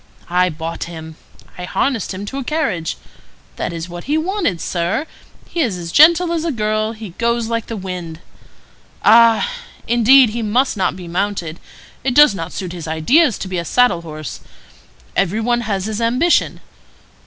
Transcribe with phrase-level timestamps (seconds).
[0.31, 1.15] I bought him.
[1.59, 2.97] I harnessed him to a carriage.
[3.57, 5.05] That is what he wanted, sir;
[5.47, 8.19] he is as gentle as a girl; he goes like the wind.
[9.05, 9.47] Ah!
[9.87, 11.59] indeed he must not be mounted.
[12.03, 14.39] It does not suit his ideas to be a saddle horse.
[15.15, 16.61] Every one has his ambition.